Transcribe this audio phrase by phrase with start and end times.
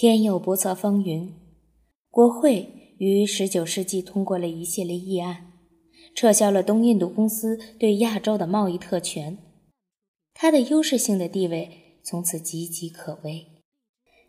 [0.00, 1.30] 天有不测风云，
[2.10, 5.52] 国会于十九世纪通过了一系列议案，
[6.14, 9.36] 撤销了东印度公司对亚洲的贸易特权，
[10.32, 13.46] 它的优势性的地位从此岌岌可危。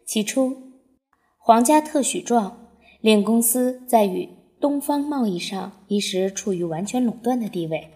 [0.06, 0.58] 起初，
[1.38, 2.68] 皇家特许状
[3.00, 4.28] 令公司在与
[4.60, 7.88] 东方贸易上一时处于完全垄断的地位，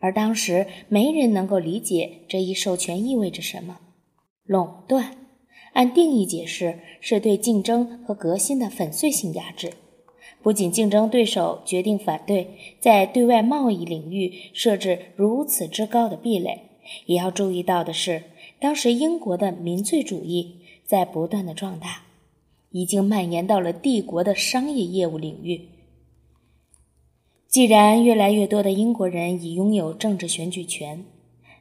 [0.00, 3.80] 而当时没人能够理解这一授权意味着什么。
[4.44, 5.19] 垄断，
[5.72, 9.72] 按定义解释，是对竞争和革新的粉碎性压制。
[10.42, 12.48] 不仅竞争对手决定反对
[12.80, 16.62] 在对外贸易领域设置如此之高的壁垒，
[17.06, 18.22] 也要注意到的是，
[18.58, 22.04] 当时英国的民粹主义在不断的壮大，
[22.70, 25.68] 已经蔓延到了帝国的商业业务领域。
[27.46, 31.04] 既然越来越多的英国人已拥有政治选举权，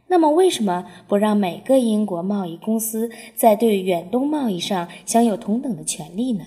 [0.10, 6.46] 那么为什么不让每个英国贸易公司在对远东贸易上享有同等的权利呢？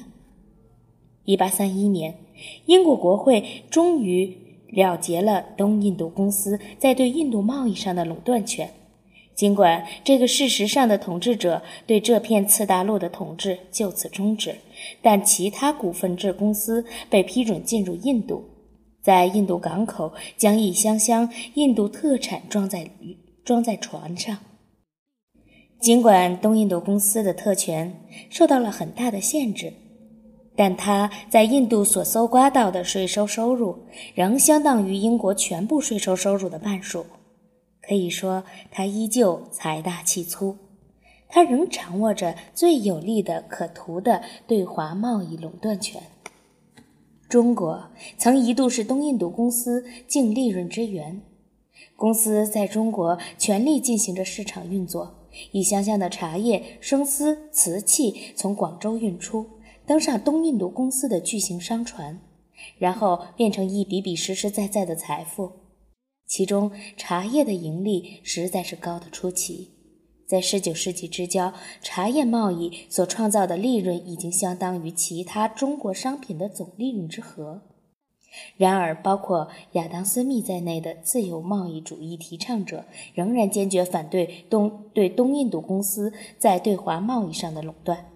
[1.25, 2.19] 一八三一年，
[2.67, 4.37] 英国国会终于
[4.73, 8.71] 了结了东印度公司在对印度贸易上的垄断权。
[9.35, 14.57] 尽管这个事实上的统治者对这片次大陆的统治就此终止，
[15.01, 18.45] 但其他股份制公司被批准进入印度。
[19.01, 22.91] 在印度港口，将一箱箱印度特产装在
[23.45, 24.39] 装在船上。
[25.81, 29.73] 尽管东印度公司的特权受到了很大的限制，
[30.55, 37.05] 但它在印度所搜刮到的税收收入仍相当于英国全部税收收入的半数。
[37.81, 40.57] 可以说，它依旧财大气粗，
[41.29, 46.01] 它仍掌握着最有力的可图的对华贸易垄断权。
[47.29, 51.21] 中国曾一度是东印度公司净利润之源。
[52.03, 59.47] 公司在中国全力进行着市场运作，一箱箱的茶叶、生丝、瓷器从广州运出，
[59.87, 62.19] 登上东印度公司的巨型商船，
[62.77, 65.53] 然后变成一笔笔实实在在的财富。
[66.27, 69.71] 其中，茶叶的盈利实在是高的出奇。
[70.27, 77.63] 在十九世纪之交，茶叶贸易所创造的利润已经相当于其他中国商品的总利润之和。
[78.57, 82.85] 然而，包括亚当·斯密在内的自由贸易主义提倡者
[83.15, 88.07] 仍然坚决反对东对东印度公司在对华贸易上的垄断。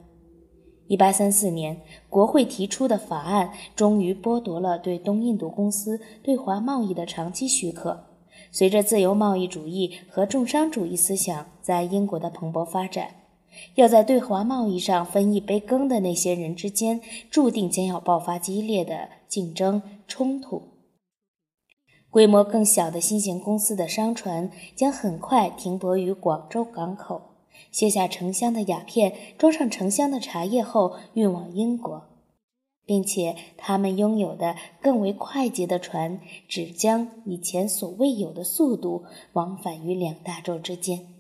[0.89, 8.05] 一八三四年，国会提出的法案终于剥夺了对东印度公司对华贸易的长期许可。
[8.53, 13.09] 随着自由贸易主义和重商主义思想在英国的蓬勃发展，
[13.75, 17.01] 要在对华贸易上分一杯羹的那些人之间，
[17.31, 20.63] 注定将要爆发激烈的竞争冲突。
[22.11, 27.21] 规模更小的新型公司的商船将很快停泊于广州港口，
[27.71, 32.05] 卸下成箱的鸦片，装上成箱的茶叶后运往英国。
[32.87, 41.16] 并且，他们拥有的更为快捷的船，只将以前所未有的速度往返于两大洲之间。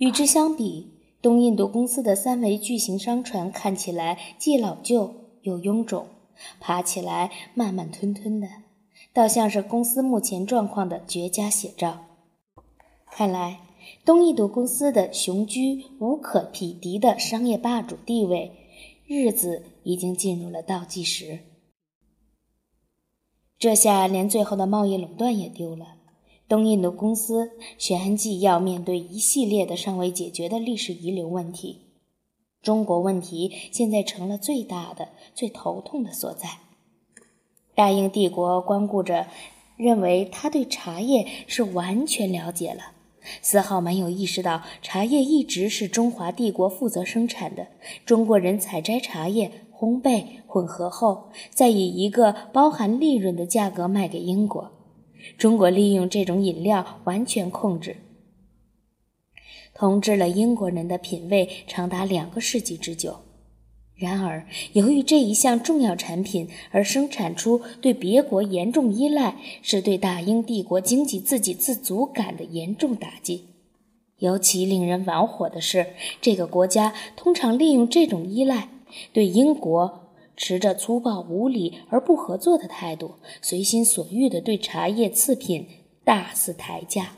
[0.00, 6.06] 与之相比，东印度公司的三维巨型商船看起来既老旧又臃肿，
[6.58, 8.48] 爬起来慢慢吞吞的，
[9.12, 12.06] 倒像是公司目前状况的绝佳写照。
[13.10, 13.60] 看来，
[14.02, 18.52] 东印度公司的雄居无可匹敌的商业霸主地位。
[19.06, 21.40] 日子已经进入了倒计时，
[23.58, 25.99] 这下连最后的贸易垄断也丢了。
[26.50, 31.82] 东印度公司旋即要面对一系列的尚未解决的历史遗留问题。
[32.60, 36.48] 中国问题现在成了最大的、最头痛的所在。
[37.76, 39.28] 大英帝国光顾着
[39.76, 42.94] 认为他对茶叶是完全了解了。
[43.40, 47.68] 丝毫没有意识到，茶叶一直是中华帝国负责生产的。
[48.04, 54.72] 中国人采摘茶叶，烘焙、混合后，再以一个包含利润的价格卖给英国。
[55.38, 57.96] 中国利用这种饮料完全控制、
[59.74, 63.20] 统治了英国人的品味长达两个世纪之久。
[63.94, 73.44] 然而，由于这一项重要产品而生产出对别国严重依赖，是对大英帝国经济自给自足感的严重打击。
[74.16, 75.88] 尤其令人玩火的是，
[76.22, 78.70] 这个国家通常利用这种依赖，
[79.12, 85.66] 对英国持着粗暴无礼而不合作的态度，随心所欲地对茶叶次品
[86.04, 87.12] 大肆抬价。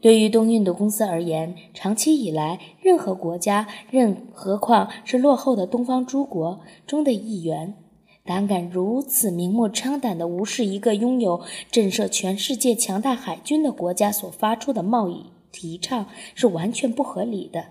[0.00, 7.74] 对于东印度公司而言，长期以来，任何国家，任何况是落后的东方诸国中的一员，
[8.22, 11.40] 胆敢如此明目张胆地无视一个拥有
[11.70, 17.64] 震慑全世界强大海军的国家所发出的贸易提倡，是完全不合理的。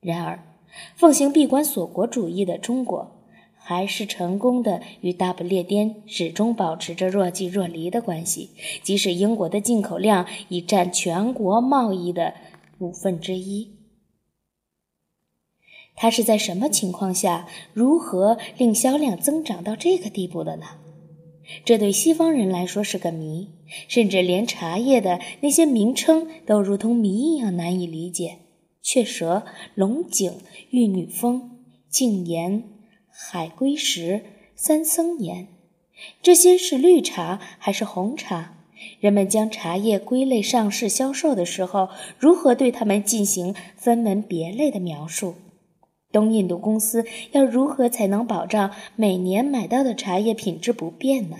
[0.00, 0.42] 然而，
[0.96, 3.24] 奉行闭关锁国主义的中国，
[3.56, 8.50] 还是成功的与大不列颠始终保持着若即若离的关系，
[8.82, 12.34] 即使英国的进口量已占全国贸易的
[12.78, 13.76] 五分之一。
[15.94, 20.66] 它是在什么情况下，如何令销量增长到这个地步的呢？
[21.64, 23.48] 这对西方人来说是个谜，
[23.88, 28.38] 甚至连茶叶的那些名称都如同谜一样难以理解。
[28.90, 29.44] 雀舌、
[29.74, 30.32] 龙井、
[30.70, 31.58] 玉女峰、
[31.90, 32.64] 净岩、
[33.10, 34.24] 海龟石、
[34.56, 35.46] 三僧岩，
[36.22, 38.54] 这些是绿茶还是红茶？
[38.98, 45.34] 人们将茶叶归类上市销售的时候，如何对它们进行分门别类的描述？
[46.10, 51.36] 东印度公司要如何才能保障每年买到的茶叶品质不变呢？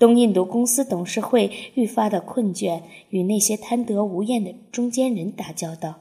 [0.00, 6.00] 东印度公司董事会愈发的困倦，与那些贪得无厌的中间人打交道，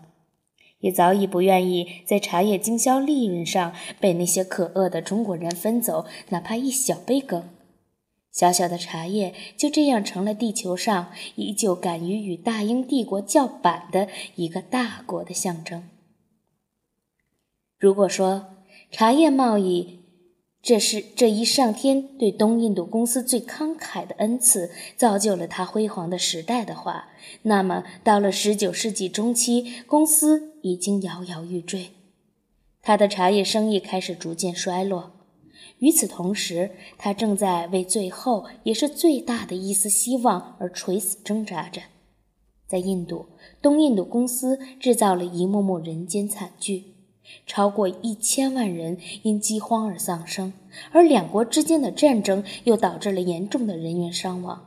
[0.79, 7.49] 也早已不愿意在茶叶经销利润上被那些可恶的中国人分走哪怕一小杯羹。
[8.31, 15.89] 小小的茶叶就这样成了地球上依旧敢于与大英帝国叫板的一个大国的象征。
[17.77, 18.57] 如果说
[18.91, 19.98] 茶叶贸易
[20.61, 27.07] 这是这一上天对东印度公司最慷慨的恩赐，造就了它辉煌的时代的话，
[27.43, 31.91] 那么到了十九世纪中期，公司已经摇摇欲坠，
[32.81, 35.13] 它的茶叶生意开始逐渐衰落。
[35.79, 41.81] 与此同时，它正在为最后也是最大的一丝希望而垂死挣扎着。
[42.67, 43.27] 在印度，
[43.61, 46.98] 东印度公司制造了一幕幕人间惨剧。
[47.45, 50.53] 超过一千万人因饥荒而丧生，
[50.91, 54.65] 而两国之间的战争又导致了严重的人员伤亡。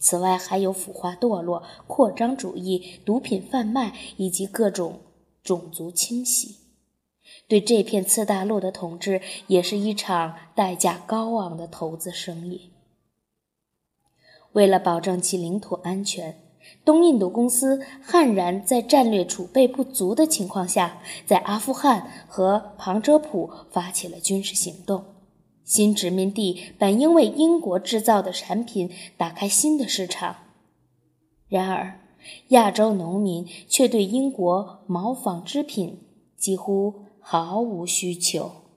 [0.00, 5.00] 此外，还有腐化堕落、扩张主义、毒品贩卖以及各种
[5.42, 6.56] 种族清洗。
[7.46, 12.70] 对这片次大陆的统治，也是一场代价高昂的投资生意。
[14.52, 16.47] 为了保证其领土安全。
[16.84, 25.04] 东印度公司悍然在战略储备不足的情况下，在阿富汗和旁遮普发起了军事行动。
[25.64, 30.36] 新殖民地本应为英国制造的产品打开新的市场，
[31.48, 32.00] 然而
[32.48, 35.98] 亚洲农民却对英国毛纺织品
[36.38, 38.67] 几乎毫无需求。